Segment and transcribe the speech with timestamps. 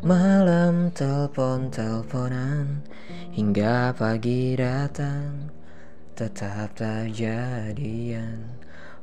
[0.00, 2.80] Malam telepon-teleponan
[3.36, 5.52] Hingga pagi datang
[6.16, 8.48] Tetap tak jadian.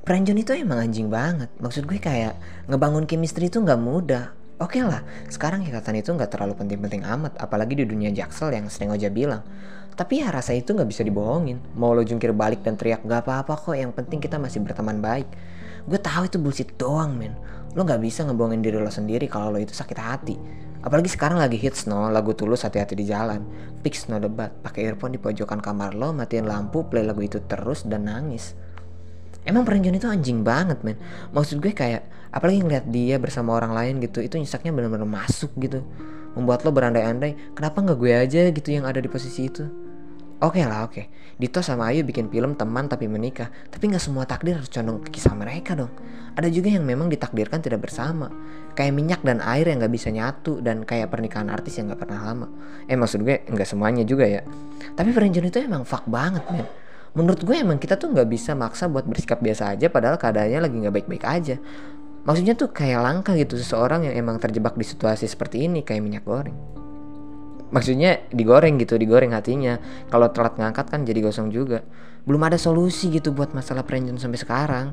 [0.02, 1.54] Pranjon itu emang anjing banget.
[1.62, 2.34] Maksud gue kayak
[2.66, 4.34] Ngebangun chemistry itu gak mudah.
[4.58, 8.90] Oke lah, sekarang ikatan itu gak terlalu penting-penting amat Apalagi di dunia jaksel yang sering
[8.90, 9.46] aja bilang.
[9.94, 11.62] Tapi ya rasa itu gak bisa dibohongin.
[11.78, 15.30] Mau lo jungkir balik dan teriak gak apa-apa kok Yang penting kita masih berteman baik.
[15.86, 17.38] Gue tahu itu bullshit doang men.
[17.78, 21.60] Lo gak bisa ngebohongin diri lo sendiri kalau lo itu sakit hati Apalagi sekarang lagi
[21.60, 23.44] hits no, lagu tulus hati-hati di jalan.
[23.84, 27.84] Fix no debat, pakai earphone di pojokan kamar lo, matiin lampu, play lagu itu terus
[27.84, 28.56] dan nangis.
[29.44, 30.96] Emang Perenjon itu anjing banget men.
[31.36, 35.88] Maksud gue kayak Apalagi ngeliat dia bersama orang lain gitu Itu nyesaknya bener-bener masuk gitu.
[36.36, 38.52] Membuat lo berandai-andai Kenapa gak gue aja?
[38.52, 39.87] gitu yang ada di posisi itu
[40.38, 41.10] Oke lah oke.
[41.34, 43.50] Dito sama Ayu bikin film teman tapi menikah.
[43.74, 45.90] Tapi gak semua takdir harus condong ke kisah mereka dong.
[46.38, 48.30] Ada juga yang memang ditakdirkan tidak bersama.
[48.78, 52.22] Kayak minyak dan air yang gak bisa nyatu Dan kayak pernikahan artis yang gak pernah
[52.22, 52.48] lama.
[52.86, 54.46] Eh maksud gue gak semuanya juga ya.
[54.94, 56.70] Tapi Perenjon itu emang fuck banget men.
[57.18, 60.76] Menurut gue emang kita tuh nggak bisa maksa buat bersikap biasa aja padahal keadaannya lagi
[60.86, 61.58] nggak baik-baik aja.
[62.30, 66.22] Maksudnya tuh kayak langka gitu seseorang yang emang terjebak di situasi seperti ini kayak minyak
[66.22, 66.77] goreng
[67.74, 69.80] maksudnya digoreng gitu digoreng hatinya.
[70.08, 71.84] Kalau telat ngangkat kan jadi gosong juga.
[72.28, 74.88] Belum ada solusi gitu buat masalah prenjon sampai sekarang.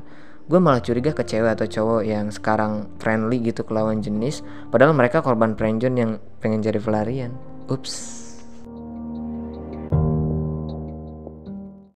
[0.45, 4.93] Gue malah curiga ke cewek atau cowok yang sekarang friendly gitu ke lawan jenis padahal
[4.93, 7.33] mereka korban prenjon yang pengen jadi pelarian.
[7.65, 8.24] Ups